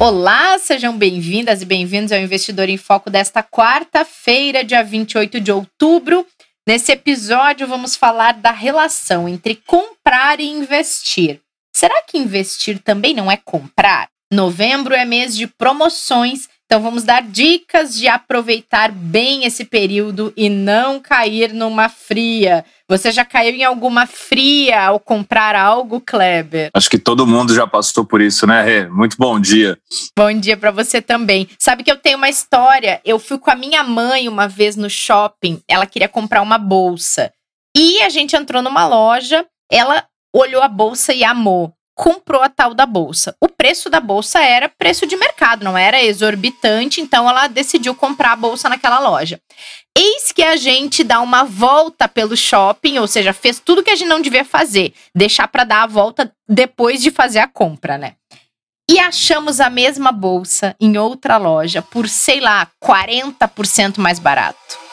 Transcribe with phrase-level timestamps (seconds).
[0.00, 6.24] Olá, sejam bem-vindas e bem-vindos ao Investidor em Foco desta quarta-feira, dia 28 de outubro.
[6.64, 11.40] Nesse episódio, vamos falar da relação entre comprar e investir.
[11.74, 14.08] Será que investir também não é comprar?
[14.32, 20.50] Novembro é mês de promoções então vamos dar dicas de aproveitar bem esse período e
[20.50, 22.62] não cair numa fria.
[22.86, 26.68] Você já caiu em alguma fria ao comprar algo, Kleber?
[26.74, 28.86] Acho que todo mundo já passou por isso, né, Rê?
[28.86, 29.78] Muito bom dia.
[30.14, 31.48] Bom dia para você também.
[31.58, 33.00] Sabe que eu tenho uma história.
[33.02, 35.62] Eu fui com a minha mãe uma vez no shopping.
[35.66, 37.32] Ela queria comprar uma bolsa.
[37.74, 39.42] E a gente entrou numa loja.
[39.72, 43.34] Ela olhou a bolsa e amou comprou a tal da bolsa.
[43.40, 48.32] O preço da bolsa era preço de mercado, não era exorbitante, então ela decidiu comprar
[48.32, 49.40] a bolsa naquela loja.
[49.96, 53.96] Eis que a gente dá uma volta pelo shopping, ou seja, fez tudo que a
[53.96, 58.14] gente não devia fazer, deixar para dar a volta depois de fazer a compra, né?
[58.88, 64.87] E achamos a mesma bolsa em outra loja por, sei lá, 40% mais barato.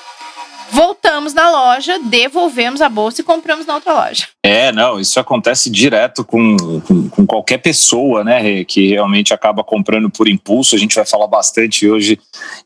[0.71, 4.27] Voltamos na loja, devolvemos a bolsa e compramos na outra loja.
[4.43, 10.09] É, não, isso acontece direto com, com, com, qualquer pessoa, né, que realmente acaba comprando
[10.09, 10.75] por impulso.
[10.75, 12.19] A gente vai falar bastante hoje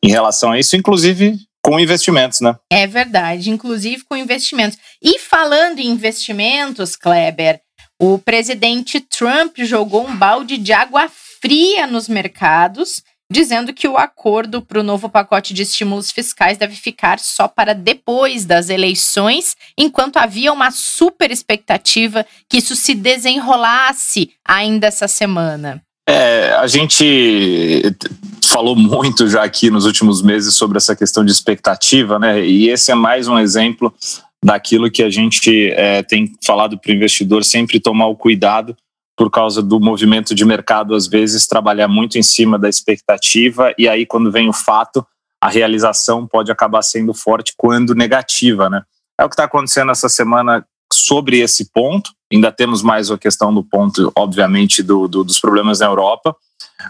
[0.03, 2.55] em relação a isso, inclusive com investimentos, né?
[2.71, 4.77] É verdade, inclusive com investimentos.
[5.01, 7.59] E falando em investimentos, Kleber,
[8.01, 11.09] o presidente Trump jogou um balde de água
[11.41, 16.75] fria nos mercados dizendo que o acordo para o novo pacote de estímulos fiscais deve
[16.75, 24.31] ficar só para depois das eleições, enquanto havia uma super expectativa que isso se desenrolasse
[24.45, 25.81] ainda essa semana.
[26.07, 27.83] É, a gente
[28.43, 32.43] falou muito já aqui nos últimos meses sobre essa questão de expectativa, né?
[32.43, 33.93] E esse é mais um exemplo
[34.43, 38.75] daquilo que a gente é, tem falado para o investidor sempre tomar o cuidado
[39.19, 43.85] por causa do movimento de mercado, às vezes, trabalhar muito em cima da expectativa, e
[43.85, 45.05] aí, quando vem o fato,
[45.41, 48.81] a realização pode acabar sendo forte quando negativa, né?
[49.19, 52.11] É o que está acontecendo essa semana sobre esse ponto.
[52.31, 56.33] Ainda temos mais a questão do ponto, obviamente, do, do, dos problemas na Europa,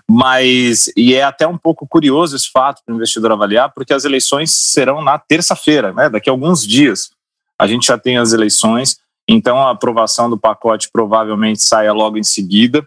[0.08, 4.06] mas e é até um pouco curioso esse fato para o investidor avaliar, porque as
[4.06, 6.12] eleições serão na terça-feira, né?
[6.12, 7.10] Daqui a alguns dias
[7.58, 8.98] a gente já tem as eleições.
[9.32, 12.84] Então, a aprovação do pacote provavelmente saia logo em seguida,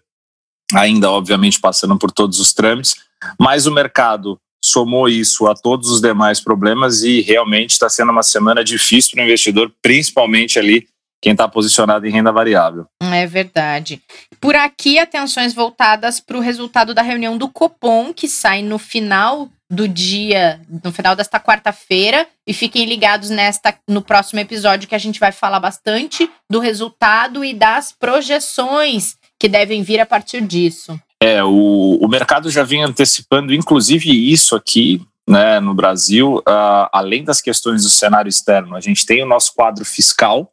[0.75, 2.97] ainda, obviamente, passando por todos os trâmites,
[3.39, 8.25] mas o mercado somou isso a todos os demais problemas e realmente está sendo uma
[8.25, 10.89] semana difícil para o investidor, principalmente ali
[11.23, 12.87] quem está posicionado em renda variável.
[13.01, 14.03] É verdade.
[14.41, 19.49] Por aqui, atenções voltadas para o resultado da reunião do Copom, que sai no final
[19.73, 24.99] do dia, no final desta quarta-feira, e fiquem ligados nesta no próximo episódio que a
[24.99, 31.01] gente vai falar bastante do resultado e das projeções que devem vir a partir disso.
[31.23, 37.25] É, o, o mercado já vinha antecipando, inclusive isso aqui, né, no Brasil, uh, além
[37.25, 40.53] das questões do cenário externo, a gente tem o nosso quadro fiscal,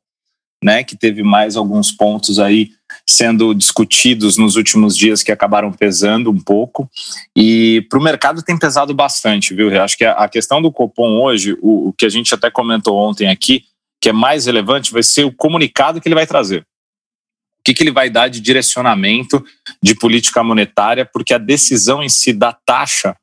[0.63, 2.69] né, que teve mais alguns pontos aí
[3.09, 6.89] sendo discutidos nos últimos dias que acabaram pesando um pouco.
[7.35, 9.71] E para o mercado tem pesado bastante, viu?
[9.71, 12.95] Eu acho que a questão do Copom hoje, o, o, que a gente até comentou
[12.97, 13.63] ontem aqui,
[13.99, 16.61] que é mais relevante, vai ser o comunicado que ele vai trazer.
[16.61, 19.43] O que, que ele vai dar de direcionamento
[19.81, 23.15] de política monetária, porque a decisão em si da taxa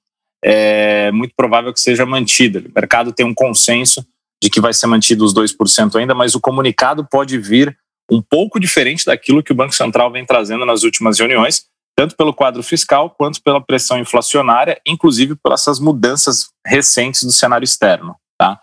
[0.45, 2.59] é muito provável que seja mantida.
[2.59, 4.05] O mercado tem um consenso
[4.43, 7.77] de que vai ser mantido os 2% ainda, mas o comunicado pode vir
[8.11, 11.65] um pouco diferente daquilo que o Banco Central vem trazendo nas últimas reuniões,
[11.97, 17.65] tanto pelo quadro fiscal quanto pela pressão inflacionária, inclusive pelas essas mudanças recentes do cenário
[17.65, 18.15] externo.
[18.39, 18.61] Tá?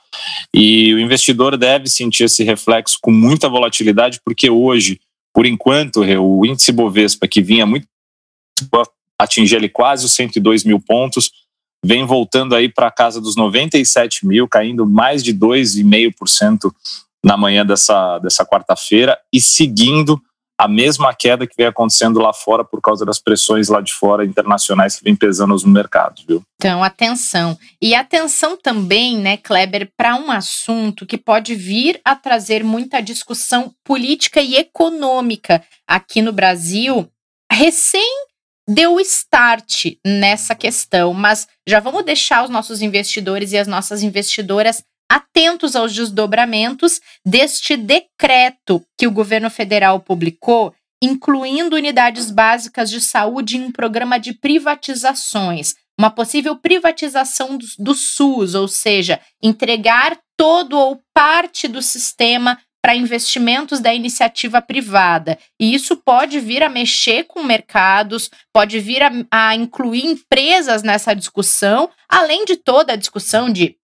[0.54, 5.00] E o investidor deve sentir esse reflexo com muita volatilidade, porque hoje,
[5.34, 7.88] por enquanto, o índice Bovespa, que vinha muito
[9.18, 11.32] atingir ali quase os 102 mil pontos,
[11.84, 16.72] vem voltando aí para a casa dos 97 mil, caindo mais de 2,5%
[17.24, 20.22] na manhã dessa, dessa quarta-feira e seguindo
[20.58, 24.26] a mesma queda que vem acontecendo lá fora por causa das pressões lá de fora
[24.26, 26.44] internacionais que vem pesando no mercados, viu?
[26.56, 27.58] Então, atenção.
[27.82, 33.74] E atenção também, né, Kleber, para um assunto que pode vir a trazer muita discussão
[33.84, 37.10] política e econômica aqui no Brasil,
[37.52, 38.26] recém
[38.68, 44.84] deu start nessa questão, mas já vamos deixar os nossos investidores e as nossas investidoras
[45.14, 50.74] atentos aos desdobramentos deste decreto que o governo federal publicou,
[51.04, 57.94] incluindo unidades básicas de saúde em um programa de privatizações, uma possível privatização do, do
[57.94, 65.38] SUS, ou seja, entregar todo ou parte do sistema para investimentos da iniciativa privada.
[65.60, 71.14] E isso pode vir a mexer com mercados, pode vir a, a incluir empresas nessa
[71.14, 73.78] discussão, além de toda a discussão de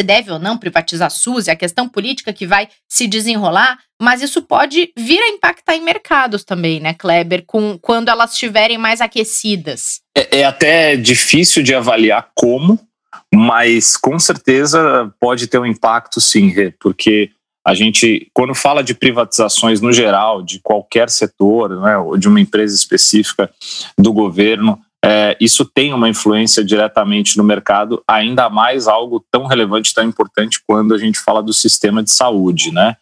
[0.00, 3.78] se deve ou não privatizar a SUS e a questão política que vai se desenrolar,
[4.00, 8.78] mas isso pode vir a impactar em mercados também, né, Kleber, com, quando elas estiverem
[8.78, 10.00] mais aquecidas.
[10.16, 12.80] É, é até difícil de avaliar como,
[13.32, 17.30] mas com certeza pode ter um impacto sim, porque
[17.66, 22.40] a gente, quando fala de privatizações no geral, de qualquer setor, né, ou de uma
[22.40, 23.50] empresa específica
[23.98, 29.94] do governo, é, isso tem uma influência diretamente no mercado, ainda mais algo tão relevante,
[29.94, 32.96] tão importante quando a gente fala do sistema de saúde, né?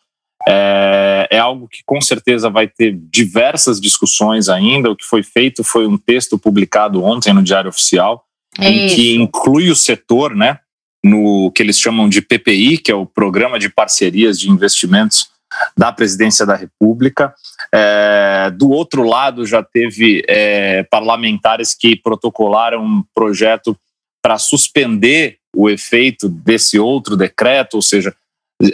[0.46, 4.90] É, é, algo que com certeza vai ter diversas discussões ainda.
[4.90, 8.24] O que foi feito foi um texto publicado ontem no Diário Oficial,
[8.58, 10.58] é em que inclui o setor, né?
[11.04, 15.28] no que eles chamam de PPI, que é o Programa de Parcerias de Investimentos
[15.76, 17.34] da Presidência da República.
[17.72, 23.76] É, do outro lado, já teve é, parlamentares que protocolaram um projeto
[24.22, 28.14] para suspender o efeito desse outro decreto, ou seja,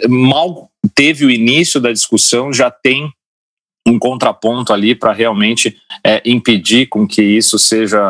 [0.07, 3.09] mal teve o início da discussão, já tem
[3.87, 8.01] um contraponto ali para realmente é, impedir com que isso seja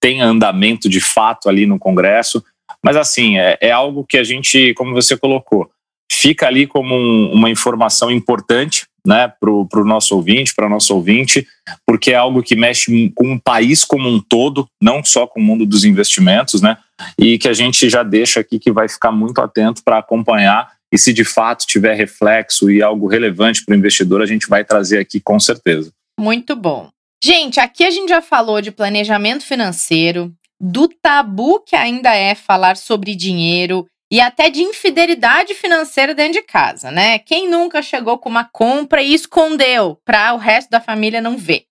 [0.00, 2.44] tenha andamento de fato ali no Congresso.
[2.82, 5.70] Mas assim, é, é algo que a gente, como você colocou,
[6.10, 11.46] fica ali como um, uma informação importante né, para o nosso ouvinte, para nosso ouvinte,
[11.86, 15.42] porque é algo que mexe com o país como um todo, não só com o
[15.42, 16.76] mundo dos investimentos, né,
[17.18, 20.98] e que a gente já deixa aqui que vai ficar muito atento para acompanhar e
[20.98, 24.98] se de fato tiver reflexo e algo relevante para o investidor, a gente vai trazer
[24.98, 25.92] aqui com certeza.
[26.18, 26.90] Muito bom.
[27.22, 32.76] Gente, aqui a gente já falou de planejamento financeiro, do tabu que ainda é falar
[32.76, 37.18] sobre dinheiro e até de infidelidade financeira dentro de casa, né?
[37.18, 41.66] Quem nunca chegou com uma compra e escondeu para o resto da família não ver?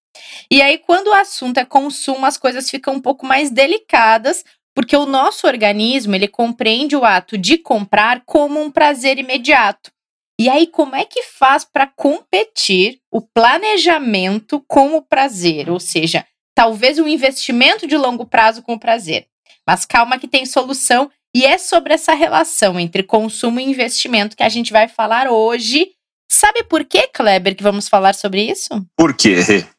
[0.50, 4.44] E aí, quando o assunto é consumo, as coisas ficam um pouco mais delicadas,
[4.76, 9.92] porque o nosso organismo ele compreende o ato de comprar como um prazer imediato.
[10.40, 15.70] E aí, como é que faz para competir o planejamento com o prazer?
[15.70, 19.28] Ou seja, talvez um investimento de longo prazo com o prazer.
[19.68, 24.44] Mas calma que tem solução e é sobre essa relação entre consumo e investimento que
[24.44, 25.92] a gente vai falar hoje.
[26.30, 28.70] Sabe por quê, Kleber, que vamos falar sobre isso?
[28.96, 29.36] Por quê?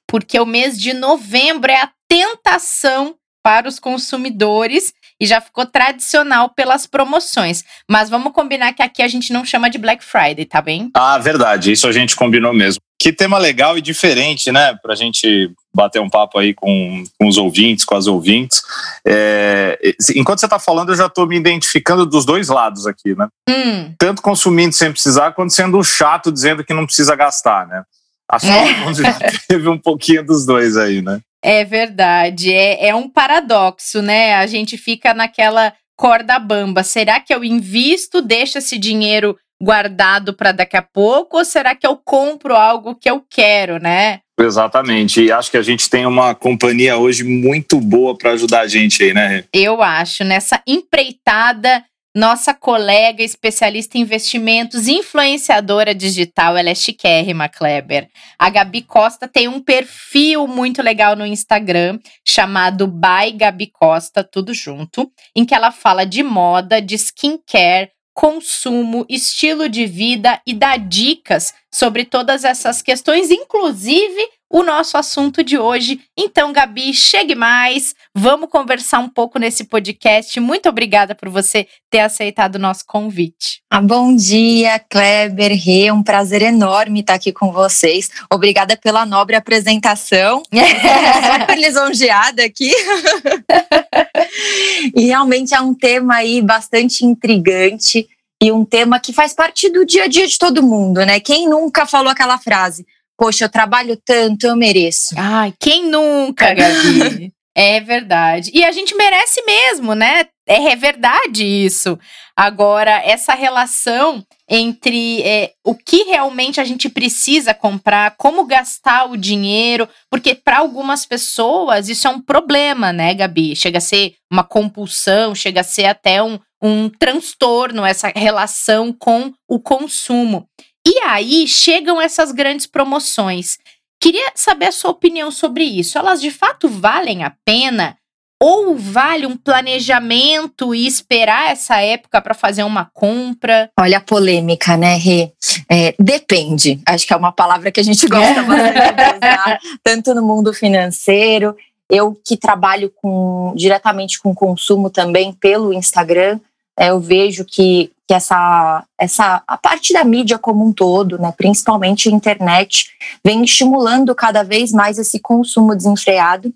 [0.07, 6.51] Porque o mês de novembro é a tentação para os consumidores e já ficou tradicional
[6.51, 7.65] pelas promoções.
[7.89, 10.91] Mas vamos combinar que aqui a gente não chama de Black Friday, tá bem?
[10.95, 11.73] Ah, verdade.
[11.73, 12.81] Isso a gente combinou mesmo.
[13.01, 14.75] Que tema legal e diferente, né?
[14.83, 18.61] Pra gente bater um papo aí com, com os ouvintes, com as ouvintes.
[19.07, 19.79] É,
[20.17, 23.29] enquanto você está falando, eu já estou me identificando dos dois lados aqui, né?
[23.49, 23.95] Hum.
[23.97, 27.85] Tanto consumindo sem precisar, quanto sendo chato dizendo que não precisa gastar, né?
[28.31, 28.95] Acho que é.
[28.95, 29.19] já
[29.49, 31.21] teve um pouquinho dos dois aí, né?
[31.43, 32.53] É verdade.
[32.53, 34.35] É, é um paradoxo, né?
[34.35, 36.83] A gente fica naquela corda bamba.
[36.83, 41.87] Será que eu invisto, deixo esse dinheiro guardado para daqui a pouco ou será que
[41.87, 44.21] eu compro algo que eu quero, né?
[44.39, 45.25] Exatamente.
[45.25, 49.03] E acho que a gente tem uma companhia hoje muito boa para ajudar a gente
[49.03, 49.45] aí, né?
[49.53, 50.23] Eu acho.
[50.23, 51.85] Nessa empreitada,
[52.19, 58.09] nossa colega especialista em investimentos, influenciadora digital, ela é chiquérrima, Kleber.
[58.37, 61.97] A Gabi Costa tem um perfil muito legal no Instagram
[62.27, 69.07] chamado By Gabi Costa, tudo junto, em que ela fala de moda, de skincare, consumo,
[69.09, 75.59] estilo de vida e dá dicas sobre todas essas questões, inclusive o nosso assunto de
[75.59, 76.01] hoje.
[76.17, 80.39] Então, Gabi, chegue mais, vamos conversar um pouco nesse podcast.
[80.41, 83.61] Muito obrigada por você ter aceitado o nosso convite.
[83.71, 88.11] Ah, bom dia, Kleber, Rê, um prazer enorme estar aqui com vocês.
[88.33, 90.43] Obrigada pela nobre apresentação.
[91.41, 92.73] Super lisonjeada aqui.
[94.97, 98.09] e realmente é um tema aí bastante intrigante
[98.41, 101.19] e um tema que faz parte do dia a dia de todo mundo, né?
[101.19, 102.87] Quem nunca falou aquela frase?
[103.19, 105.15] Poxa, eu trabalho tanto, eu mereço.
[105.17, 107.33] Ai, quem nunca, Gabi?
[107.61, 108.53] É verdade.
[108.55, 110.27] E a gente merece mesmo, né?
[110.47, 111.99] É, é verdade isso.
[112.37, 119.17] Agora, essa relação entre é, o que realmente a gente precisa comprar, como gastar o
[119.17, 123.57] dinheiro, porque para algumas pessoas isso é um problema, né, Gabi?
[123.57, 129.33] Chega a ser uma compulsão, chega a ser até um, um transtorno essa relação com
[129.49, 130.47] o consumo.
[130.89, 133.59] E aí chegam essas grandes promoções.
[134.01, 135.99] Queria saber a sua opinião sobre isso.
[135.99, 137.99] Elas de fato valem a pena?
[138.41, 143.69] Ou vale um planejamento e esperar essa época para fazer uma compra?
[143.79, 145.31] Olha a polêmica, né, Rê?
[145.69, 146.81] É, depende.
[146.87, 150.55] Acho que é uma palavra que a gente gosta bastante de usar, tanto no mundo
[150.55, 151.55] financeiro.
[151.91, 156.39] Eu que trabalho com, diretamente com consumo também pelo Instagram,
[156.87, 162.09] eu vejo que, que essa, essa a parte da mídia como um todo, né, principalmente
[162.09, 162.91] a internet,
[163.25, 166.53] vem estimulando cada vez mais esse consumo desenfreado.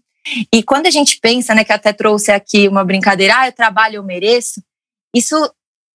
[0.52, 3.96] E quando a gente pensa, né, que até trouxe aqui uma brincadeira, ah, eu trabalho,
[3.96, 4.62] eu mereço,
[5.14, 5.36] isso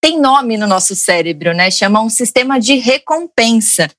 [0.01, 1.71] tem nome no nosso cérebro, né?
[1.71, 3.89] Chama um sistema de recompensa.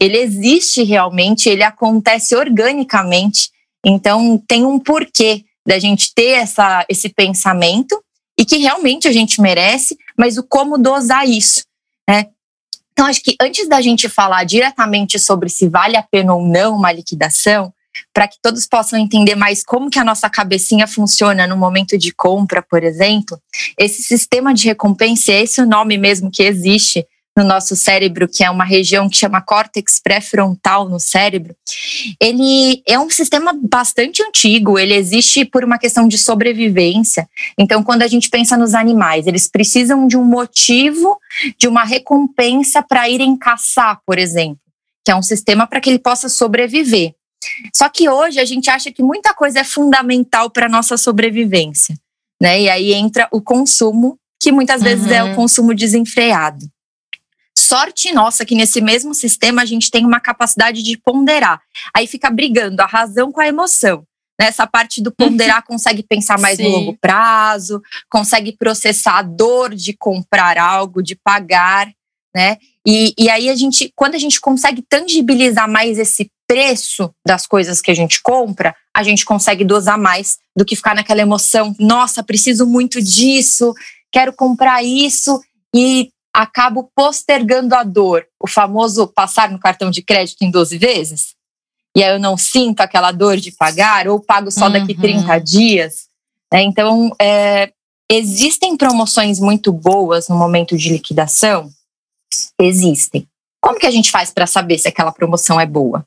[0.00, 3.50] Ele existe realmente, ele acontece organicamente.
[3.84, 8.03] Então tem um porquê da gente ter essa, esse pensamento
[8.38, 11.64] e que realmente a gente merece, mas o como dosar isso,
[12.08, 12.26] né?
[12.92, 16.76] Então, acho que antes da gente falar diretamente sobre se vale a pena ou não
[16.76, 17.72] uma liquidação,
[18.12, 22.12] para que todos possam entender mais como que a nossa cabecinha funciona no momento de
[22.12, 23.40] compra, por exemplo,
[23.78, 28.44] esse sistema de recompensa, é esse o nome mesmo que existe no nosso cérebro, que
[28.44, 31.56] é uma região que chama córtex pré-frontal no cérebro,
[32.20, 37.28] ele é um sistema bastante antigo, ele existe por uma questão de sobrevivência.
[37.58, 41.18] Então, quando a gente pensa nos animais, eles precisam de um motivo,
[41.58, 44.60] de uma recompensa para irem caçar, por exemplo,
[45.04, 47.14] que é um sistema para que ele possa sobreviver.
[47.74, 51.96] Só que hoje a gente acha que muita coisa é fundamental para a nossa sobrevivência,
[52.40, 52.62] né?
[52.62, 55.12] E aí entra o consumo, que muitas vezes uhum.
[55.12, 55.34] é o uhum.
[55.34, 56.66] consumo desenfreado.
[57.74, 61.60] Sorte nossa que nesse mesmo sistema a gente tem uma capacidade de ponderar.
[61.92, 64.04] Aí fica brigando a razão com a emoção.
[64.40, 64.68] Nessa né?
[64.70, 66.62] parte do ponderar consegue pensar mais Sim.
[66.62, 71.90] no longo prazo, consegue processar a dor de comprar algo, de pagar,
[72.32, 72.58] né?
[72.86, 77.80] E, e aí a gente, quando a gente consegue tangibilizar mais esse preço das coisas
[77.80, 82.22] que a gente compra, a gente consegue dosar mais do que ficar naquela emoção, nossa,
[82.22, 83.74] preciso muito disso,
[84.12, 85.40] quero comprar isso
[85.74, 91.34] e acabo postergando a dor, o famoso passar no cartão de crédito em 12 vezes.
[91.96, 95.00] E aí eu não sinto aquela dor de pagar, ou pago só daqui uhum.
[95.00, 96.08] 30 dias.
[96.52, 96.62] Né?
[96.62, 97.72] Então, é,
[98.10, 101.70] existem promoções muito boas no momento de liquidação?
[102.60, 103.28] Existem.
[103.60, 106.04] Como que a gente faz para saber se aquela promoção é boa?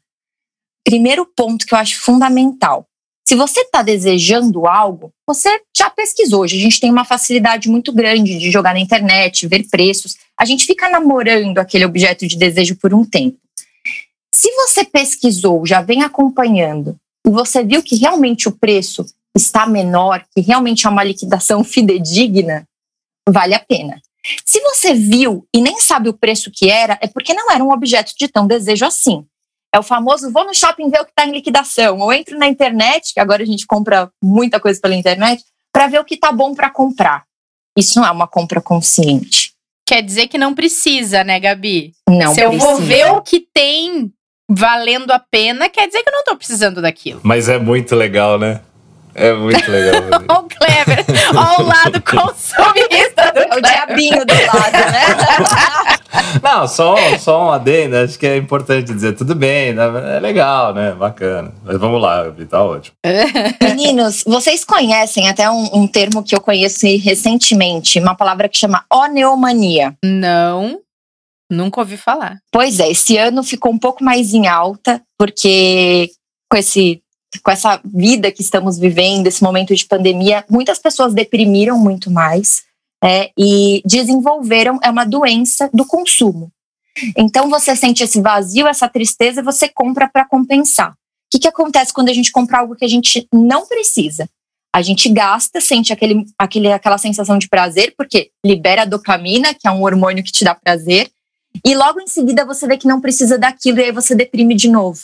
[0.86, 2.87] Primeiro ponto que eu acho fundamental:
[3.28, 6.44] se você está desejando algo, você já pesquisou.
[6.44, 10.16] Hoje a gente tem uma facilidade muito grande de jogar na internet, ver preços.
[10.40, 13.38] A gente fica namorando aquele objeto de desejo por um tempo.
[14.34, 19.06] Se você pesquisou, já vem acompanhando, e você viu que realmente o preço
[19.36, 22.66] está menor, que realmente é uma liquidação fidedigna,
[23.28, 24.02] vale a pena.
[24.46, 27.74] Se você viu e nem sabe o preço que era, é porque não era um
[27.74, 29.26] objeto de tão desejo assim.
[29.74, 32.48] É o famoso vou no shopping ver o que está em liquidação, ou entro na
[32.48, 36.32] internet, que agora a gente compra muita coisa pela internet, para ver o que está
[36.32, 37.24] bom para comprar.
[37.78, 39.52] Isso não é uma compra consciente.
[39.86, 41.94] Quer dizer que não precisa, né, Gabi?
[42.10, 42.44] Não Se precisa.
[42.44, 44.12] eu vou ver o que tem
[44.50, 47.20] valendo a pena, quer dizer que eu não estou precisando daquilo.
[47.24, 48.62] Mas é muito legal, né?
[49.18, 50.04] É muito legal.
[50.30, 51.06] Olha o Kleber.
[51.36, 55.98] Olha o lado consumista do o diabinho do lado, né?
[56.42, 59.84] Não, só, só um adendo, acho que é importante dizer, tudo bem, né?
[60.16, 60.92] é legal, né?
[60.92, 61.52] Bacana.
[61.64, 62.96] Mas vamos lá, tá ótimo.
[63.62, 68.86] Meninos, vocês conhecem até um, um termo que eu conheci recentemente, uma palavra que chama
[68.92, 69.96] oneomania.
[70.04, 70.80] Não.
[71.52, 72.38] Nunca ouvi falar.
[72.52, 76.10] Pois é, esse ano ficou um pouco mais em alta, porque
[76.52, 77.02] com esse
[77.42, 82.64] com essa vida que estamos vivendo, esse momento de pandemia, muitas pessoas deprimiram muito mais
[83.04, 86.52] é, e desenvolveram é uma doença do consumo.
[87.16, 90.92] Então você sente esse vazio, essa tristeza, você compra para compensar.
[90.92, 90.96] O
[91.32, 94.28] que, que acontece quando a gente compra algo que a gente não precisa?
[94.74, 99.68] A gente gasta, sente aquele, aquele, aquela sensação de prazer, porque libera a dopamina, que
[99.68, 101.10] é um hormônio que te dá prazer,
[101.66, 104.70] e logo em seguida você vê que não precisa daquilo e aí você deprime de
[104.70, 105.00] novo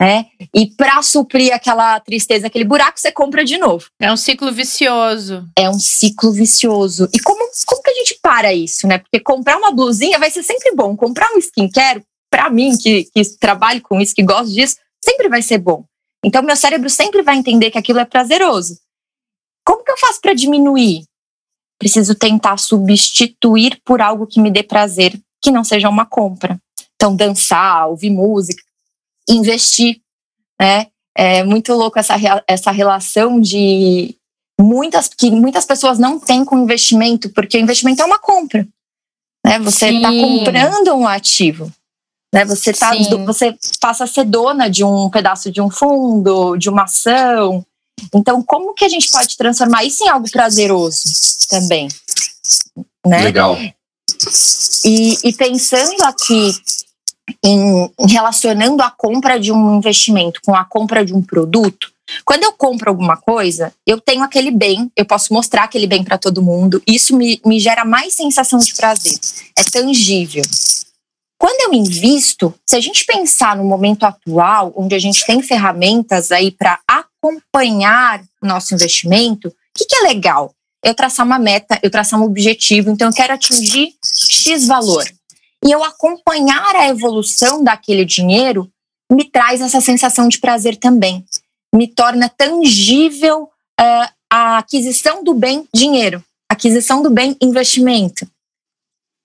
[0.00, 0.26] né?
[0.54, 3.86] E para suprir aquela tristeza, aquele buraco, você compra de novo.
[4.00, 5.46] É um ciclo vicioso.
[5.54, 7.06] É um ciclo vicioso.
[7.12, 8.96] E como, como que a gente para isso, né?
[8.96, 10.96] Porque comprar uma blusinha vai ser sempre bom.
[10.96, 15.42] Comprar um skincare, para mim, que, que trabalho com isso, que gosto disso, sempre vai
[15.42, 15.84] ser bom.
[16.24, 18.78] Então, meu cérebro sempre vai entender que aquilo é prazeroso.
[19.66, 21.04] Como que eu faço para diminuir?
[21.78, 26.58] Preciso tentar substituir por algo que me dê prazer, que não seja uma compra.
[26.94, 28.62] Então, dançar, ouvir música,
[29.30, 30.00] investir,
[30.60, 30.86] né?
[31.16, 32.14] É muito louco essa,
[32.46, 34.16] essa relação de
[34.60, 38.66] muitas que muitas pessoas não têm com investimento, porque o investimento é uma compra.
[39.44, 39.58] Né?
[39.58, 41.72] Você está comprando um ativo.
[42.32, 42.44] Né?
[42.44, 42.92] Você, tá,
[43.26, 47.64] você passa a ser dona de um pedaço de um fundo, de uma ação.
[48.14, 51.02] Então, como que a gente pode transformar isso em algo prazeroso
[51.48, 51.88] também?
[53.04, 53.22] Né?
[53.22, 53.58] Legal.
[54.84, 56.52] E, e pensando aqui
[57.44, 61.90] em, relacionando a compra de um investimento com a compra de um produto,
[62.24, 66.18] quando eu compro alguma coisa, eu tenho aquele bem, eu posso mostrar aquele bem para
[66.18, 69.18] todo mundo, isso me, me gera mais sensação de prazer,
[69.56, 70.42] é tangível.
[71.38, 76.30] Quando eu invisto, se a gente pensar no momento atual, onde a gente tem ferramentas
[76.30, 80.52] aí para acompanhar o nosso investimento, o que, que é legal?
[80.84, 85.04] Eu traçar uma meta, eu traçar um objetivo, então eu quero atingir X valor
[85.64, 88.70] e eu acompanhar a evolução daquele dinheiro
[89.10, 91.24] me traz essa sensação de prazer também.
[91.74, 93.44] Me torna tangível
[93.80, 98.26] uh, a aquisição do bem dinheiro, aquisição do bem investimento.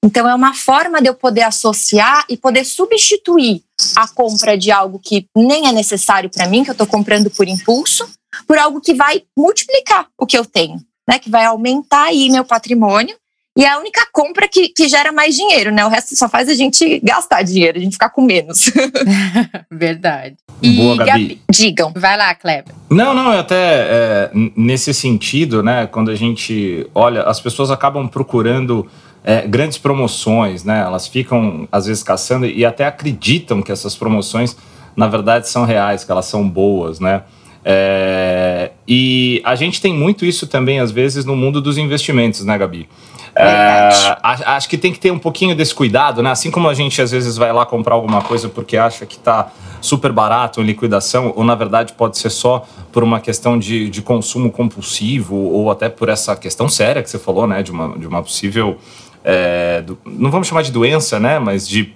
[0.03, 3.63] Então, é uma forma de eu poder associar e poder substituir
[3.95, 7.47] a compra de algo que nem é necessário para mim, que eu estou comprando por
[7.47, 8.07] impulso,
[8.47, 11.17] por algo que vai multiplicar o que eu tenho, né?
[11.17, 13.17] Que vai aumentar aí meu patrimônio
[13.57, 15.85] e é a única compra que, que gera mais dinheiro, né?
[15.85, 18.69] O resto só faz a gente gastar dinheiro, a gente ficar com menos.
[19.71, 20.35] Verdade.
[20.61, 21.09] E Boa, Gabi.
[21.09, 21.41] Gabi.
[21.49, 21.93] Digam.
[21.95, 22.73] Vai lá, Kleber.
[22.89, 25.87] Não, não, até é, nesse sentido, né?
[25.87, 28.85] Quando a gente olha, as pessoas acabam procurando
[29.23, 30.81] é, grandes promoções, né?
[30.81, 34.57] Elas ficam, às vezes, caçando e até acreditam que essas promoções,
[34.97, 37.23] na verdade, são reais, que elas são boas, né?
[37.67, 42.57] É, e a gente tem muito isso também, às vezes, no mundo dos investimentos, né,
[42.57, 42.87] Gabi?
[43.37, 43.89] É,
[44.23, 46.31] acho que tem que ter um pouquinho desse cuidado, né?
[46.31, 49.51] Assim como a gente às vezes vai lá comprar alguma coisa porque acha que está
[49.81, 54.01] super barato em liquidação, ou na verdade pode ser só por uma questão de, de
[54.01, 57.61] consumo compulsivo, ou até por essa questão séria que você falou, né?
[57.61, 58.77] De uma, de uma possível.
[59.23, 61.37] É, do, não vamos chamar de doença, né?
[61.37, 61.93] Mas de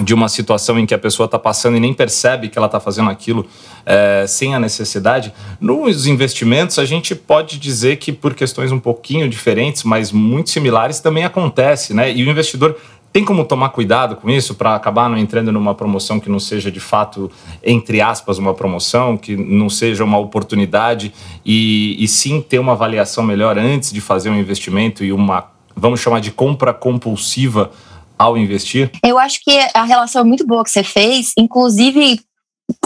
[0.00, 2.80] de uma situação em que a pessoa está passando e nem percebe que ela está
[2.80, 3.46] fazendo aquilo
[3.84, 5.32] é, sem a necessidade.
[5.60, 11.00] Nos investimentos, a gente pode dizer que por questões um pouquinho diferentes, mas muito similares,
[11.00, 12.12] também acontece, né?
[12.12, 12.76] E o investidor
[13.12, 16.72] tem como tomar cuidado com isso para acabar não entrando numa promoção que não seja
[16.72, 17.30] de fato,
[17.62, 21.12] entre aspas, uma promoção, que não seja uma oportunidade
[21.44, 26.00] e, e sim ter uma avaliação melhor antes de fazer um investimento e uma, vamos
[26.00, 27.70] chamar de compra compulsiva
[28.18, 28.90] ao investir?
[29.04, 32.20] Eu acho que a relação é muito boa que você fez, inclusive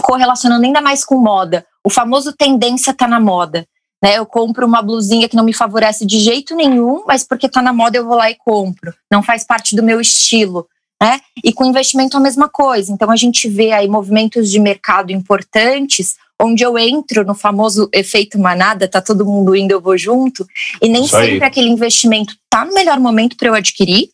[0.01, 1.65] correlacionando ainda mais com moda.
[1.83, 3.65] O famoso tendência tá na moda.
[4.03, 7.63] Né, eu compro uma blusinha que não me favorece de jeito nenhum, mas porque tá
[7.63, 8.93] na moda eu vou lá e compro.
[9.11, 10.67] Não faz parte do meu estilo.
[11.01, 11.19] Né?
[11.43, 12.91] E com investimento a mesma coisa.
[12.91, 18.39] Então a gente vê aí movimentos de mercado importantes, onde eu entro no famoso efeito
[18.39, 20.47] manada, tá todo mundo indo, eu vou junto,
[20.81, 21.43] e nem Isso sempre aí.
[21.43, 24.09] aquele investimento tá no melhor momento para eu adquirir,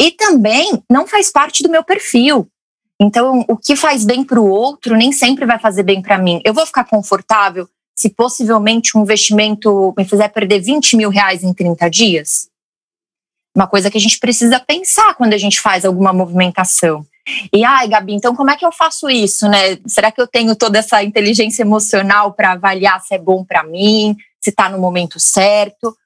[0.00, 2.48] e também não faz parte do meu perfil.
[3.00, 6.40] Então, o que faz bem para o outro nem sempre vai fazer bem para mim.
[6.44, 11.52] Eu vou ficar confortável se possivelmente um investimento me fizer perder 20 mil reais em
[11.52, 12.48] 30 dias?
[13.54, 17.06] Uma coisa que a gente precisa pensar quando a gente faz alguma movimentação.
[17.52, 19.78] E ai, Gabi, então como é que eu faço isso, né?
[19.86, 24.16] Será que eu tenho toda essa inteligência emocional para avaliar se é bom para mim,
[24.40, 25.96] se está no momento certo?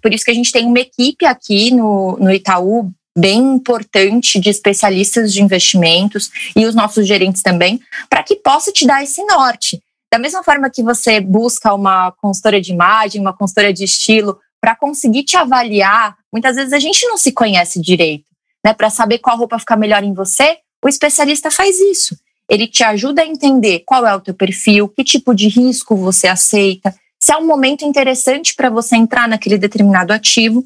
[0.00, 4.48] Por isso que a gente tem uma equipe aqui no, no Itaú bem importante de
[4.48, 9.82] especialistas de investimentos e os nossos gerentes também, para que possa te dar esse norte.
[10.12, 14.76] Da mesma forma que você busca uma consultora de imagem, uma consultora de estilo, para
[14.76, 18.24] conseguir te avaliar, muitas vezes a gente não se conhece direito,
[18.64, 18.72] né?
[18.72, 22.16] Para saber qual roupa fica melhor em você, o especialista faz isso.
[22.48, 26.28] Ele te ajuda a entender qual é o teu perfil, que tipo de risco você
[26.28, 30.64] aceita, se é um momento interessante para você entrar naquele determinado ativo.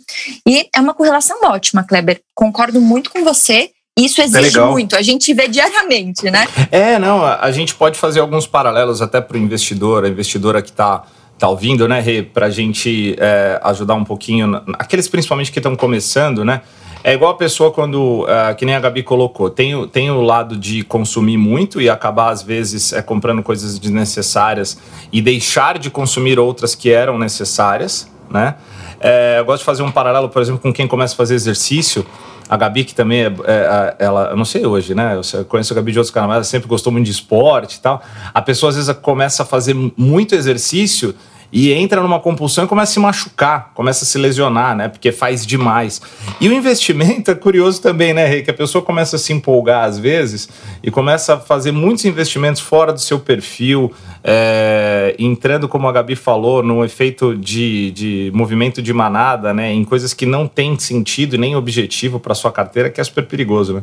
[0.49, 2.23] E é uma correlação ótima, Kleber.
[2.35, 3.73] Concordo muito com você.
[3.99, 6.47] Isso exige é muito, a gente vê diariamente, né?
[6.71, 10.71] É, não, a gente pode fazer alguns paralelos até para o investidor, a investidora que
[10.71, 11.05] está
[11.39, 15.77] tá ouvindo, né, Rê, para a gente é, ajudar um pouquinho, aqueles principalmente que estão
[15.77, 16.63] começando, né?
[17.07, 20.21] É igual a pessoa quando, uh, que nem a Gabi colocou, tem, o, tem o
[20.23, 24.77] lado de consumir muito e acabar, às vezes, é, comprando coisas desnecessárias
[25.13, 28.57] e deixar de consumir outras que eram necessárias, né?
[28.99, 32.05] É, eu gosto de fazer um paralelo, por exemplo, com quem começa a fazer exercício.
[32.49, 35.17] A Gabi, que também é, é ela, eu não sei hoje, né?
[35.33, 38.03] Eu conheço a Gabi de outros canais, ela sempre gostou muito de esporte e tal.
[38.35, 41.15] A pessoa às vezes começa a fazer muito exercício
[41.53, 44.89] e entra numa compulsão e começa a se machucar, começa a se lesionar, né?
[44.89, 46.01] Porque faz demais.
[46.41, 48.43] E o investimento é curioso também, né, Rei?
[48.43, 50.49] Que a pessoa começa a se empolgar às vezes
[50.83, 56.17] e começa a fazer muitos investimentos fora do seu perfil, é, entrando, como a Gabi
[56.17, 59.73] falou, no efeito de, de movimento de manada, né?
[59.73, 63.75] Em coisas que não têm sentido nem objetivo para sua carteira, que é super perigoso,
[63.75, 63.83] né?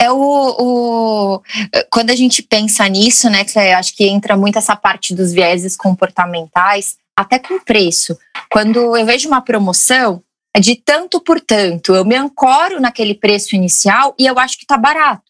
[0.00, 1.42] É, é o, o,
[1.90, 5.76] Quando a gente pensa nisso, né, que acho que entra muito essa parte dos vieses
[5.76, 8.18] comportamentais até com preço.
[8.50, 10.22] Quando eu vejo uma promoção,
[10.54, 14.64] é de tanto por tanto, eu me ancoro naquele preço inicial e eu acho que
[14.64, 15.22] está barato.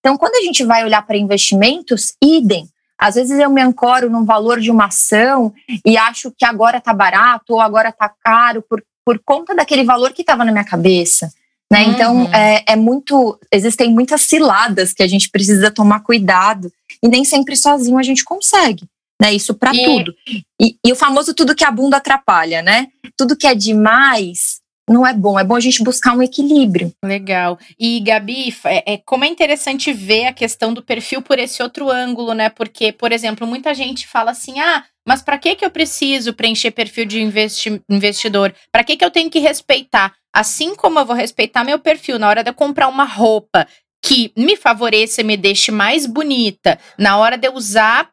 [0.00, 2.68] Então, quando a gente vai olhar para investimentos, idem.
[2.98, 5.52] Às vezes eu me ancoro num valor de uma ação
[5.84, 10.12] e acho que agora está barato ou agora está caro por, por conta daquele valor
[10.12, 11.30] que estava na minha cabeça.
[11.70, 11.84] Né?
[11.84, 11.92] Uhum.
[11.92, 13.38] Então, é, é muito.
[13.50, 16.72] Existem muitas ciladas que a gente precisa tomar cuidado
[17.02, 18.86] e nem sempre sozinho a gente consegue
[19.20, 19.32] né?
[19.32, 20.14] Isso para tudo.
[20.60, 22.88] E, e, o famoso tudo que a bunda atrapalha, né?
[23.16, 25.38] Tudo que é demais não é bom.
[25.38, 26.92] É bom a gente buscar um equilíbrio.
[27.04, 27.58] Legal.
[27.78, 31.90] E Gabi, é, é, como é interessante ver a questão do perfil por esse outro
[31.90, 32.48] ângulo, né?
[32.48, 34.84] Porque, por exemplo, muita gente fala assim, ah.
[35.06, 38.54] Mas para que que eu preciso preencher perfil de investi investidor?
[38.72, 40.12] Para que que eu tenho que respeitar?
[40.34, 43.66] Assim como eu vou respeitar meu perfil na hora de eu comprar uma roupa
[44.04, 48.08] que me favoreça e me deixe mais bonita, na hora de eu usar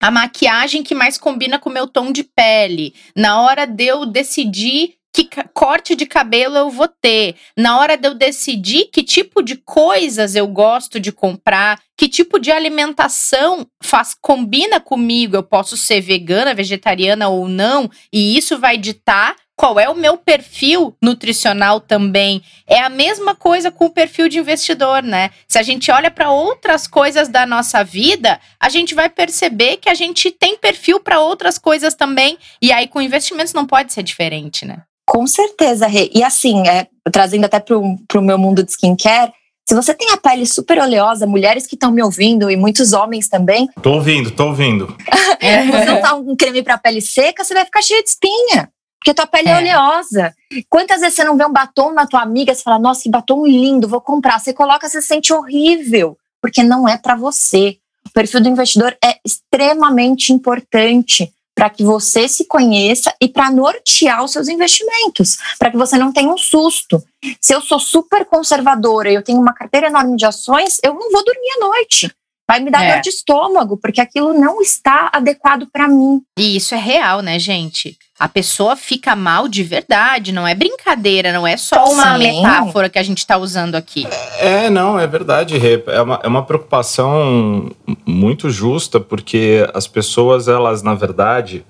[0.00, 4.06] a maquiagem que mais combina com o meu tom de pele, na hora de eu
[4.06, 9.42] decidir que corte de cabelo eu vou ter, na hora de eu decidir que tipo
[9.42, 15.76] de coisas eu gosto de comprar, que tipo de alimentação faz combina comigo, eu posso
[15.76, 21.80] ser vegana, vegetariana ou não, e isso vai ditar qual é o meu perfil nutricional
[21.80, 22.42] também.
[22.66, 25.28] É a mesma coisa com o perfil de investidor, né?
[25.46, 29.90] Se a gente olha para outras coisas da nossa vida, a gente vai perceber que
[29.90, 32.38] a gente tem perfil para outras coisas também.
[32.62, 34.78] E aí com investimentos não pode ser diferente, né?
[35.06, 36.10] Com certeza, Rê.
[36.14, 39.30] E assim, é, trazendo até para o meu mundo de skincare,
[39.68, 43.28] se você tem a pele super oleosa, mulheres que estão me ouvindo e muitos homens
[43.28, 43.68] também.
[43.82, 44.86] Tô ouvindo, tô ouvindo.
[45.38, 48.70] você não tá um creme para pele seca, você vai ficar cheia de espinha.
[49.00, 49.52] Porque tua pele é.
[49.52, 49.56] é.
[49.58, 50.34] oleosa.
[50.68, 53.46] Quantas vezes você não vê um batom na tua amiga, você fala, nossa, que batom
[53.46, 54.38] lindo, vou comprar.
[54.38, 57.78] Você coloca, você se sente horrível, porque não é para você.
[58.06, 64.24] O perfil do investidor é extremamente importante para que você se conheça e para nortear
[64.24, 67.02] os seus investimentos, para que você não tenha um susto.
[67.40, 71.10] Se eu sou super conservadora e eu tenho uma carteira enorme de ações, eu não
[71.10, 72.10] vou dormir à noite
[72.50, 72.94] vai me dar é.
[72.94, 76.20] dor de estômago, porque aquilo não está adequado para mim.
[76.36, 77.96] E isso é real, né, gente?
[78.18, 82.18] A pessoa fica mal de verdade, não é brincadeira, não é só uma Sim.
[82.18, 84.04] metáfora que a gente está usando aqui.
[84.40, 85.80] É, não, é verdade, Rê.
[85.86, 87.70] É uma, é uma preocupação
[88.04, 91.64] muito justa, porque as pessoas, elas, na verdade,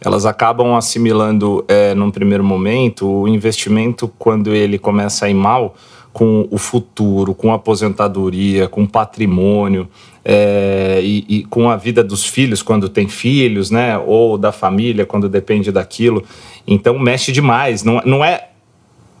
[0.00, 5.76] elas acabam assimilando, é, num primeiro momento, o investimento, quando ele começa a ir mal,
[6.18, 9.88] com o futuro, com a aposentadoria, com patrimônio
[10.24, 13.96] é, e, e, com a vida dos filhos quando tem filhos, né?
[13.96, 16.24] Ou da família quando depende daquilo.
[16.66, 17.84] Então mexe demais.
[17.84, 18.48] Não, não é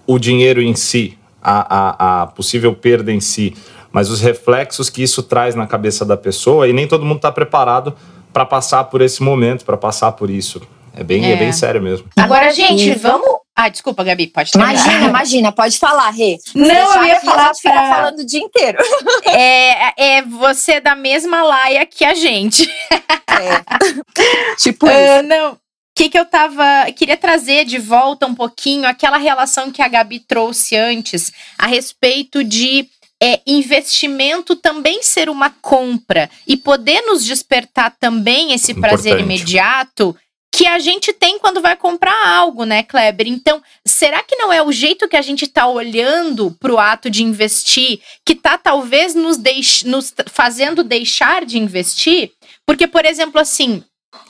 [0.08, 3.54] o dinheiro em si, a, a, a possível perda em si,
[3.92, 7.30] mas os reflexos que isso traz na cabeça da pessoa e nem todo mundo está
[7.30, 7.94] preparado
[8.32, 10.60] para passar por esse momento, para passar por isso.
[10.96, 11.34] É bem, é.
[11.34, 12.08] é bem sério mesmo.
[12.16, 14.72] Agora, gente, vamos ah, desculpa, Gabi, pode terminar.
[14.72, 16.38] Imagina, imagina, pode falar, Rê.
[16.54, 17.50] Não, eu ia falar.
[17.60, 17.90] Pra...
[17.90, 18.78] falando o dia inteiro.
[19.26, 22.70] É, é você da mesma laia que a gente.
[22.90, 24.54] É.
[24.56, 25.22] tipo uh, isso.
[25.24, 25.52] Não.
[25.54, 25.58] O
[25.94, 26.86] que, que eu tava.
[26.96, 32.44] Queria trazer de volta um pouquinho aquela relação que a Gabi trouxe antes a respeito
[32.44, 32.88] de
[33.20, 39.02] é, investimento também ser uma compra e poder nos despertar também esse Importante.
[39.02, 40.16] prazer imediato
[40.52, 43.28] que a gente tem quando vai comprar algo, né, Kleber?
[43.28, 47.10] Então, será que não é o jeito que a gente está olhando para o ato
[47.10, 52.32] de investir que está talvez nos, deix nos fazendo deixar de investir?
[52.66, 53.84] Porque, por exemplo, assim,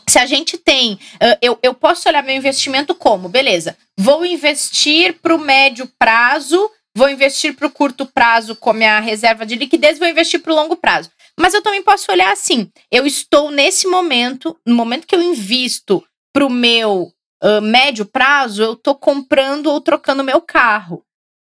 [0.09, 0.98] se a gente tem.
[1.40, 7.09] Eu, eu posso olhar meu investimento como, beleza, vou investir para o médio prazo, vou
[7.09, 10.57] investir para o curto prazo com a minha reserva de liquidez, vou investir para o
[10.57, 11.11] longo prazo.
[11.38, 16.04] Mas eu também posso olhar assim: eu estou nesse momento, no momento que eu invisto
[16.32, 17.12] para o meu
[17.42, 21.04] uh, médio prazo, eu estou comprando ou trocando meu carro.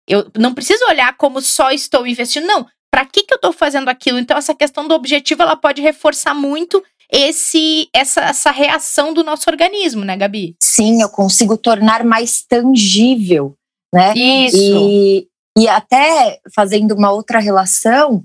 [0.08, 2.66] Eu não preciso olhar como só estou investindo, não.
[2.90, 4.18] Para que, que eu estou fazendo aquilo?
[4.18, 9.48] Então, essa questão do objetivo ela pode reforçar muito esse essa, essa reação do nosso
[9.48, 10.56] organismo, né, Gabi?
[10.62, 13.54] Sim, eu consigo tornar mais tangível,
[13.94, 14.14] né?
[14.14, 14.56] Isso.
[14.56, 18.24] E, E até fazendo uma outra relação,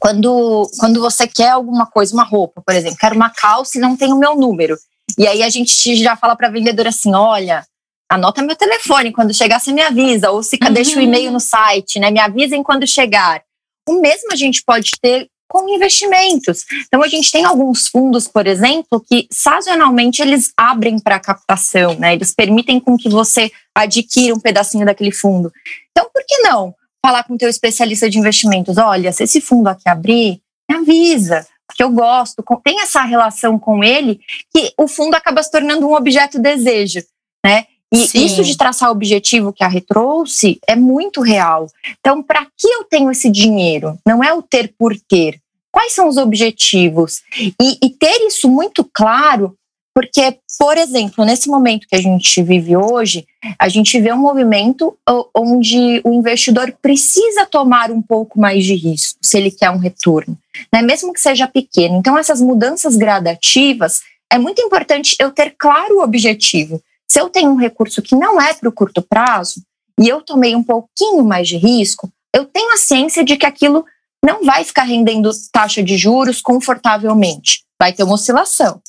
[0.00, 3.96] quando, quando você quer alguma coisa, uma roupa, por exemplo, quero uma calça e não
[3.96, 4.76] tem o meu número.
[5.18, 7.64] E aí a gente já fala para a vendedora assim: olha,
[8.10, 10.72] anota meu telefone, quando chegar você me avisa, ou se uhum.
[10.72, 12.10] deixa o e-mail no site, né?
[12.10, 13.42] Me avisem quando chegar.
[13.88, 16.64] O mesmo a gente pode ter com investimentos.
[16.86, 22.14] Então a gente tem alguns fundos, por exemplo, que sazonalmente eles abrem para captação, né?
[22.14, 25.52] Eles permitem com que você adquira um pedacinho daquele fundo.
[25.90, 26.72] Então por que não
[27.04, 28.78] falar com o teu especialista de investimentos?
[28.78, 33.84] Olha, se esse fundo aqui abrir, me avisa, porque eu gosto, tem essa relação com
[33.84, 34.20] ele
[34.52, 37.00] que o fundo acaba se tornando um objeto desejo,
[37.46, 37.66] né?
[37.92, 38.24] E Sim.
[38.24, 41.66] isso de traçar objetivo que a Rê trouxe é muito real.
[41.98, 43.98] Então, para que eu tenho esse dinheiro?
[44.06, 45.40] Não é o ter por ter.
[45.72, 47.22] Quais são os objetivos?
[47.36, 49.56] E, e ter isso muito claro,
[49.94, 53.26] porque, por exemplo, nesse momento que a gente vive hoje,
[53.58, 54.96] a gente vê um movimento
[55.34, 60.38] onde o investidor precisa tomar um pouco mais de risco se ele quer um retorno,
[60.72, 60.82] né?
[60.82, 61.96] mesmo que seja pequeno.
[61.96, 64.00] Então, essas mudanças gradativas,
[64.32, 66.80] é muito importante eu ter claro o objetivo.
[67.10, 69.62] Se eu tenho um recurso que não é para o curto prazo
[69.98, 73.84] e eu tomei um pouquinho mais de risco, eu tenho a ciência de que aquilo
[74.24, 77.64] não vai ficar rendendo taxa de juros confortavelmente.
[77.78, 78.80] Vai ter uma oscilação.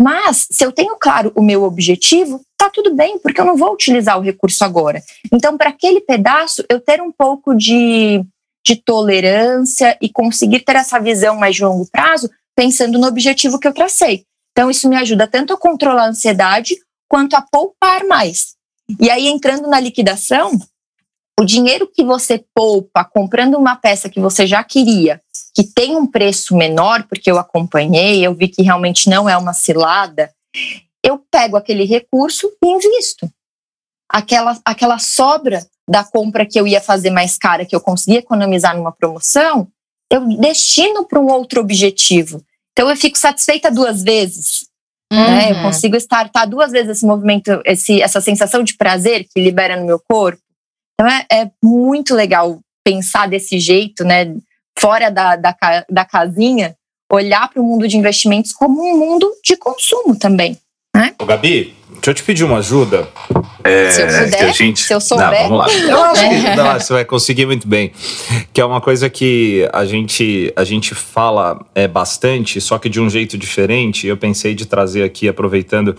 [0.00, 3.72] Mas, se eu tenho claro o meu objetivo, tá tudo bem, porque eu não vou
[3.72, 5.00] utilizar o recurso agora.
[5.32, 8.24] Então, para aquele pedaço, eu ter um pouco de,
[8.64, 13.66] de tolerância e conseguir ter essa visão mais de longo prazo, pensando no objetivo que
[13.66, 14.24] eu tracei.
[14.52, 16.76] Então, isso me ajuda tanto a controlar a ansiedade
[17.08, 18.54] quanto a poupar mais.
[19.00, 20.58] E aí, entrando na liquidação,
[21.40, 25.20] o dinheiro que você poupa comprando uma peça que você já queria,
[25.54, 29.52] que tem um preço menor, porque eu acompanhei, eu vi que realmente não é uma
[29.52, 30.32] cilada,
[31.02, 33.30] eu pego aquele recurso e invisto.
[34.08, 38.76] Aquela, aquela sobra da compra que eu ia fazer mais cara, que eu conseguia economizar
[38.76, 39.68] numa promoção,
[40.10, 42.42] eu destino para um outro objetivo.
[42.72, 44.66] Então eu fico satisfeita duas vezes.
[45.12, 45.18] Uhum.
[45.18, 45.50] Né?
[45.50, 45.62] Eu uhum.
[45.64, 50.00] consigo startar duas vezes esse movimento, esse, essa sensação de prazer que libera no meu
[50.08, 50.40] corpo.
[50.94, 54.34] Então é, é muito legal pensar desse jeito, né?
[54.78, 55.54] Fora da, da,
[55.88, 56.74] da casinha,
[57.10, 60.58] olhar para o mundo de investimentos como um mundo de consumo também.
[60.96, 61.14] Né?
[61.20, 63.08] Ô, Gabi, deixa eu te pedir uma ajuda.
[63.62, 64.80] É, se eu puder, gente...
[64.80, 65.48] se eu souber.
[65.48, 65.66] Não, vamos lá.
[65.88, 67.92] Eu acho que não, você vai conseguir muito bem.
[68.52, 73.00] Que é uma coisa que a gente, a gente fala é, bastante, só que de
[73.00, 74.08] um jeito diferente.
[74.08, 75.96] Eu pensei de trazer aqui, aproveitando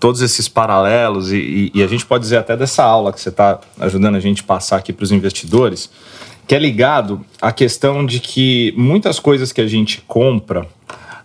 [0.00, 3.28] todos esses paralelos, e, e, e a gente pode dizer até dessa aula que você
[3.28, 5.90] está ajudando a gente passar aqui para os investidores,
[6.48, 10.66] que é ligado à questão de que muitas coisas que a gente compra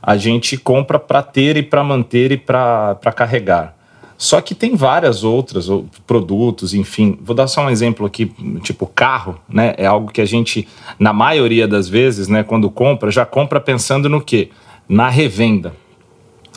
[0.02, 3.76] a gente compra para ter e para manter e para carregar.
[4.22, 5.68] Só que tem várias outras
[6.06, 7.18] produtos, enfim.
[7.24, 8.32] Vou dar só um exemplo aqui,
[8.62, 9.74] tipo carro, né?
[9.80, 10.68] É algo que a gente,
[11.00, 14.52] na maioria das vezes, né, quando compra, já compra pensando no quê?
[14.88, 15.74] Na revenda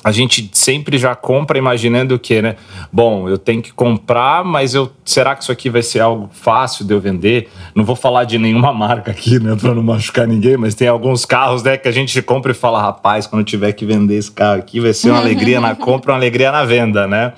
[0.05, 2.57] a gente sempre já compra imaginando o quê, né?
[2.93, 6.85] Bom, eu tenho que comprar, mas eu será que isso aqui vai ser algo fácil
[6.85, 7.49] de eu vender?
[7.75, 11.25] Não vou falar de nenhuma marca aqui, né, para não machucar ninguém, mas tem alguns
[11.25, 14.59] carros, né, que a gente compra e fala, rapaz, quando tiver que vender esse carro
[14.59, 17.33] aqui, vai ser uma alegria na compra, uma alegria na venda, né?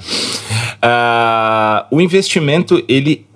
[0.77, 3.27] Uh, o investimento ele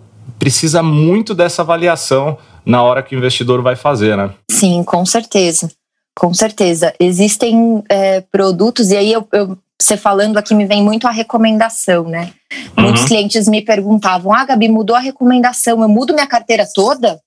[0.41, 4.31] precisa muito dessa avaliação na hora que o investidor vai fazer, né?
[4.51, 5.71] Sim, com certeza.
[6.21, 6.93] Com certeza.
[7.01, 12.05] Existem é, produtos, e aí eu, eu, você falando aqui me vem muito a recomendação,
[12.05, 12.35] né?
[12.77, 12.85] Uhum.
[12.85, 17.19] Muitos clientes me perguntavam: Ah, Gabi, mudou a recomendação, eu mudo minha carteira toda?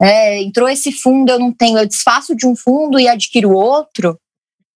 [0.00, 4.16] É, entrou esse fundo, eu não tenho, eu desfaço de um fundo e adquiro outro?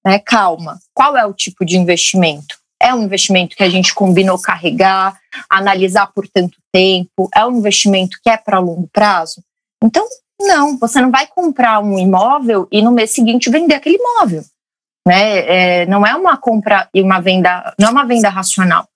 [0.04, 2.58] É, calma, qual é o tipo de investimento?
[2.82, 5.16] É um investimento que a gente combinou carregar,
[5.48, 7.28] analisar por tanto tempo?
[7.32, 9.44] É um investimento que é para longo prazo?
[9.80, 10.04] Então,
[10.40, 14.44] não, você não vai comprar um imóvel e no mês seguinte vender aquele imóvel.
[15.06, 15.82] Né?
[15.82, 18.88] É, não é uma compra e uma venda, não é uma venda racional.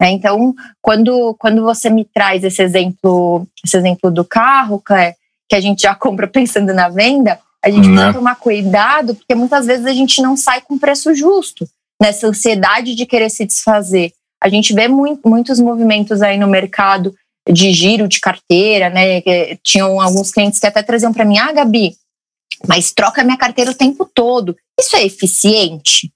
[0.00, 0.10] Né?
[0.10, 5.14] Então, quando, quando você me traz esse exemplo, esse exemplo do carro, que, é,
[5.48, 9.66] que a gente já compra pensando na venda, a gente precisa tomar cuidado, porque muitas
[9.66, 11.68] vezes a gente não sai com preço justo,
[12.00, 14.12] nessa ansiedade de querer se desfazer.
[14.42, 17.14] A gente vê muito, muitos movimentos aí no mercado
[17.52, 19.20] de giro de carteira, né?
[19.62, 21.96] Tinham alguns clientes que até traziam para mim, ah, Gabi,
[22.66, 24.56] mas troca minha carteira o tempo todo.
[24.78, 26.12] Isso é eficiente?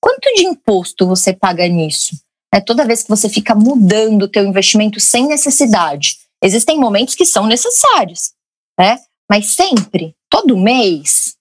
[0.00, 2.16] Quanto de imposto você paga nisso?
[2.52, 6.16] É toda vez que você fica mudando o teu investimento sem necessidade.
[6.42, 8.32] Existem momentos que são necessários,
[8.78, 8.98] né?
[9.28, 11.34] Mas sempre, todo mês,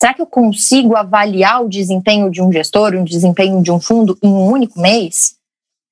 [0.00, 4.16] será que eu consigo avaliar o desempenho de um gestor, o desempenho de um fundo
[4.22, 5.34] em um único mês?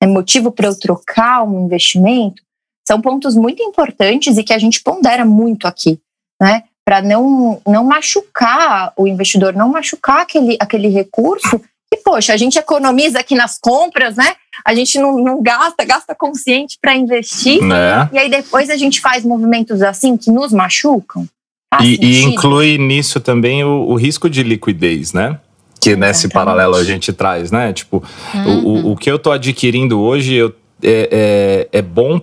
[0.01, 2.41] É motivo para eu trocar um investimento?
[2.89, 5.99] São pontos muito importantes e que a gente pondera muito aqui,
[6.41, 6.63] né?
[6.83, 12.57] Para não, não machucar o investidor, não machucar aquele, aquele recurso que, poxa, a gente
[12.57, 14.33] economiza aqui nas compras, né?
[14.65, 17.61] A gente não, não gasta, gasta consciente para investir.
[17.63, 18.09] Né?
[18.11, 21.27] E aí depois a gente faz movimentos assim que nos machucam.
[21.71, 25.39] Faz E, e inclui nisso também o, o risco de liquidez, né?
[25.79, 26.33] Que nesse Exatamente.
[26.33, 27.71] paralelo a gente traz, né?
[27.71, 28.87] Tipo, o- Uhum.
[28.87, 32.19] o, o que eu tô adquirindo hoje eu, é, é, é bom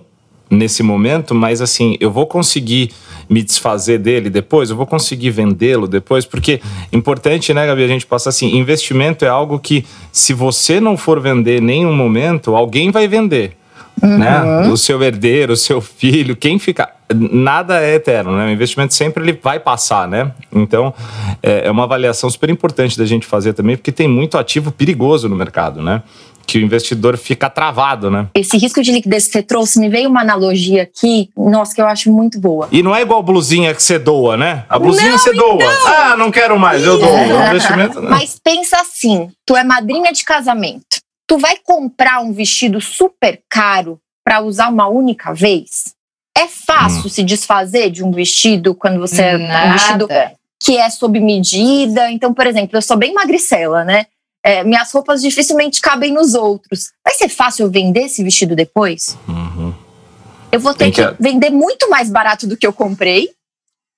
[0.49, 2.91] nesse momento, mas assim, eu vou conseguir
[3.29, 6.61] me desfazer dele depois, eu vou conseguir vendê-lo depois, porque
[6.93, 11.19] importante, né, Gabi, a gente passa assim, investimento é algo que se você não for
[11.19, 13.57] vender em nenhum momento, alguém vai vender.
[14.01, 14.67] Né?
[14.69, 16.89] O seu herdeiro, o seu filho, quem fica.
[17.11, 18.45] Nada é eterno, né?
[18.45, 20.31] O investimento sempre ele vai passar, né?
[20.53, 20.93] Então
[21.41, 25.27] é, é uma avaliação super importante da gente fazer também, porque tem muito ativo perigoso
[25.27, 26.03] no mercado, né?
[26.47, 28.27] Que o investidor fica travado, né?
[28.33, 31.85] Esse risco de liquidez que você trouxe, me veio uma analogia aqui, nossa, que eu
[31.85, 32.69] acho muito boa.
[32.71, 34.63] E não é igual blusinha que você doa, né?
[34.69, 35.65] A blusinha você doa.
[35.85, 37.13] Ah, não quero mais, eu dou.
[37.13, 38.01] O investimento.
[38.01, 38.09] Não.
[38.09, 41.01] Mas pensa assim: tu é madrinha de casamento.
[41.27, 45.93] Tu vai comprar um vestido super caro para usar uma única vez?
[46.37, 50.33] É fácil se desfazer de um vestido quando você é um vestido Nada.
[50.61, 52.09] que é sob medida.
[52.11, 54.05] Então, por exemplo, eu sou bem magricela, né?
[54.47, 56.91] É, minhas roupas dificilmente cabem nos outros.
[57.03, 59.17] Vai ser fácil eu vender esse vestido depois?
[59.27, 59.73] Uhum.
[60.51, 63.29] Eu vou ter que, que- vender muito mais barato do que eu comprei,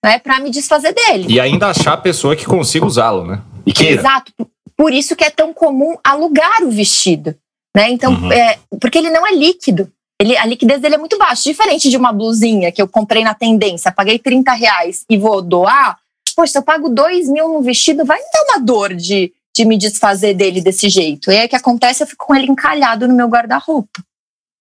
[0.03, 0.17] né?
[0.17, 1.27] Para me desfazer dele.
[1.29, 3.41] E ainda achar a pessoa que consiga usá-lo, né?
[3.63, 4.01] E queira.
[4.01, 4.33] Exato.
[4.75, 7.35] Por isso que é tão comum alugar o vestido,
[7.75, 7.91] né?
[7.91, 8.31] Então, Uhum.
[8.31, 9.91] é, porque ele não é líquido.
[10.19, 11.43] Ele, a liquidez dele é muito baixa.
[11.43, 15.97] Diferente de uma blusinha que eu comprei na tendência, paguei 30 reais e vou doar.
[16.35, 19.65] Poxa, se eu pago 2 mil no vestido, vai me dar uma dor de, de
[19.65, 21.31] me desfazer dele desse jeito.
[21.31, 22.03] E aí o que acontece?
[22.03, 24.01] Eu fico com ele encalhado no meu guarda-roupa,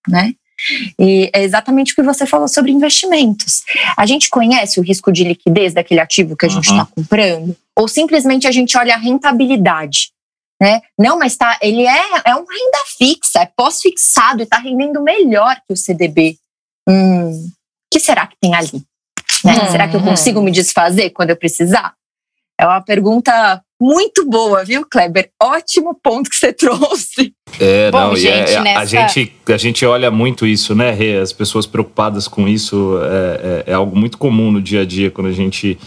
[0.08, 0.34] né?
[0.98, 3.62] E é exatamente o que você falou sobre investimentos.
[3.96, 6.80] A gente conhece o risco de liquidez daquele ativo que a gente Uhum.
[6.80, 7.56] está comprando?
[7.76, 10.10] Ou simplesmente a gente olha a rentabilidade?
[10.60, 10.80] Né?
[10.98, 15.54] Não, mas tá, ele é, é uma renda fixa, é pós-fixado e está rendendo melhor
[15.64, 16.36] que o CDB.
[16.88, 17.50] Hum, o
[17.92, 18.82] que será que tem ali?
[19.44, 19.52] Né?
[19.54, 19.70] Hum.
[19.70, 21.94] Será que eu consigo me desfazer quando eu precisar?
[22.60, 25.30] É uma pergunta muito boa, viu, Kleber?
[25.42, 27.32] Ótimo ponto que você trouxe.
[27.60, 30.74] É, Bom, não, e é- gente, é- a, nessa- gente, a gente olha muito isso,
[30.74, 31.18] né, Rê?
[31.18, 35.10] As pessoas preocupadas com isso é, é- é algo muito comum no dia a dia,
[35.10, 35.78] quando a gente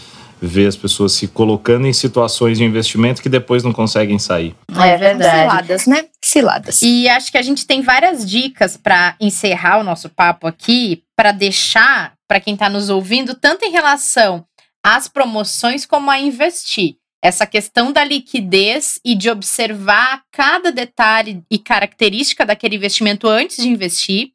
[0.44, 4.56] vê as pessoas se colocando em situações de investimento que depois não conseguem sair.
[4.76, 5.40] É verdade.
[5.42, 6.04] Ciladas, né?
[6.20, 6.82] Ciladas.
[6.82, 11.30] E acho que a gente tem várias dicas para encerrar o nosso papo aqui, para
[11.30, 14.44] deixar para quem está nos ouvindo, tanto em relação
[14.84, 16.96] às promoções como a investir.
[17.24, 23.68] Essa questão da liquidez e de observar cada detalhe e característica daquele investimento antes de
[23.68, 24.32] investir.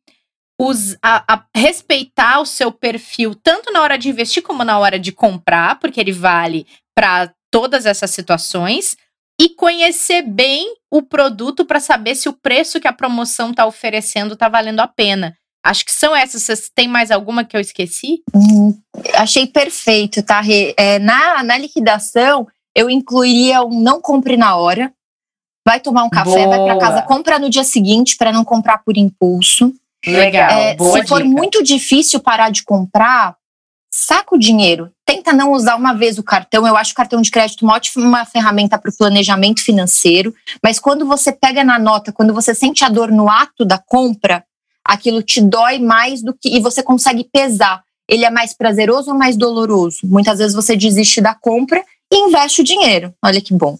[0.60, 4.98] Us- a- a respeitar o seu perfil, tanto na hora de investir como na hora
[4.98, 8.98] de comprar, porque ele vale para todas essas situações
[9.40, 14.34] e conhecer bem o produto para saber se o preço que a promoção está oferecendo
[14.34, 15.38] está valendo a pena.
[15.64, 16.42] Acho que são essas.
[16.42, 18.24] Vocês têm mais alguma que eu esqueci?
[18.34, 18.74] Hum,
[19.14, 20.42] achei perfeito, tá?
[20.76, 22.48] É, na, na liquidação,
[22.78, 24.94] eu incluiria um não compre na hora.
[25.66, 26.78] Vai tomar um café, vai Boa.
[26.78, 29.74] para casa, compra no dia seguinte para não comprar por impulso.
[30.06, 30.52] Legal.
[30.52, 31.36] É, boa se for dica.
[31.36, 33.36] muito difícil parar de comprar,
[33.92, 34.92] saca o dinheiro.
[35.04, 36.68] Tenta não usar uma vez o cartão.
[36.68, 40.34] Eu acho o cartão de crédito uma ótima ferramenta para o planejamento financeiro.
[40.64, 44.46] Mas quando você pega na nota, quando você sente a dor no ato da compra,
[44.86, 46.56] aquilo te dói mais do que.
[46.56, 47.84] E você consegue pesar.
[48.08, 50.00] Ele é mais prazeroso ou mais doloroso?
[50.04, 53.14] Muitas vezes você desiste da compra e investe o dinheiro.
[53.24, 53.78] Olha que bom.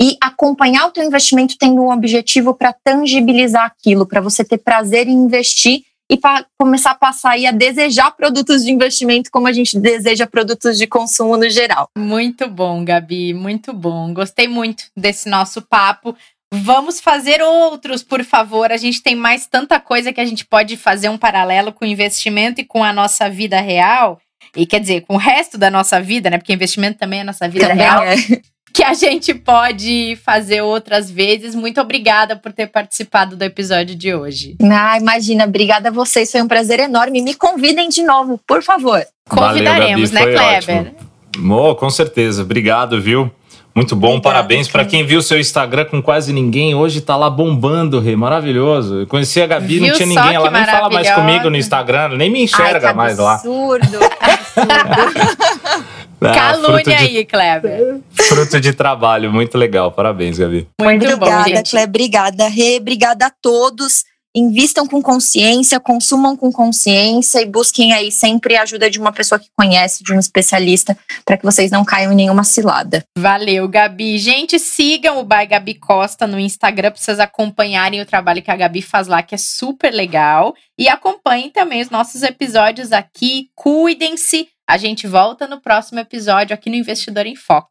[0.00, 5.08] E acompanhar o teu investimento tendo um objetivo para tangibilizar aquilo, para você ter prazer
[5.08, 9.52] em investir e para começar a passar aí a desejar produtos de investimento como a
[9.52, 11.88] gente deseja produtos de consumo no geral.
[11.96, 14.12] Muito bom, Gabi, muito bom.
[14.12, 16.14] Gostei muito desse nosso papo.
[16.54, 18.70] Vamos fazer outros, por favor.
[18.70, 21.88] A gente tem mais tanta coisa que a gente pode fazer um paralelo com o
[21.88, 24.20] investimento e com a nossa vida real.
[24.56, 26.38] E quer dizer, com o resto da nossa vida, né?
[26.38, 28.02] Porque investimento também é a nossa vida Também real.
[28.04, 28.16] é.
[28.74, 31.54] Que a gente pode fazer outras vezes.
[31.54, 34.56] Muito obrigada por ter participado do episódio de hoje.
[34.62, 37.20] Ah, imagina, obrigada a vocês, foi um prazer enorme.
[37.20, 39.04] Me convidem de novo, por favor.
[39.28, 40.94] Convidaremos, Valeu, Gabi, né, Kleber?
[41.36, 41.54] ótimo.
[41.54, 42.40] Oh, com certeza.
[42.40, 43.30] Obrigado, viu?
[43.74, 46.74] Muito bom, Obrigada, parabéns para quem viu seu Instagram com quase ninguém.
[46.74, 49.00] Hoje tá lá bombando, Rê, maravilhoso.
[49.00, 51.56] Eu conheci a Gabi, não Viu tinha só ninguém, ela nem fala mais comigo no
[51.58, 53.34] Instagram, nem me enxerga Ai, que mais lá.
[53.34, 53.98] absurdo.
[56.22, 58.00] Calúnia Ah, de, aí, Kleber.
[58.12, 59.90] fruto de trabalho, muito legal.
[59.90, 60.68] Parabéns, Gabi.
[60.80, 61.70] Muito bom, obrigada, gente.
[61.70, 64.04] Clé, obrigada, Rê, obrigada a todos.
[64.34, 69.38] Invistam com consciência, consumam com consciência e busquem aí sempre a ajuda de uma pessoa
[69.38, 73.04] que conhece, de um especialista, para que vocês não caiam em nenhuma cilada.
[73.16, 74.18] Valeu, Gabi.
[74.18, 78.56] Gente, sigam o By Gabi Costa no Instagram para vocês acompanharem o trabalho que a
[78.56, 80.54] Gabi faz lá, que é super legal.
[80.78, 83.50] E acompanhem também os nossos episódios aqui.
[83.54, 84.48] Cuidem-se.
[84.68, 87.70] A gente volta no próximo episódio aqui no Investidor em Foco.